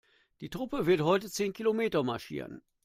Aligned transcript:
Die 0.39 0.49
Truppe 0.49 0.87
wird 0.87 1.01
heute 1.01 1.29
zehn 1.29 1.53
Kilometer 1.53 2.01
marschieren. 2.01 2.63